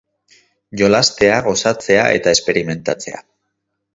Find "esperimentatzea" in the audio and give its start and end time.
2.37-3.23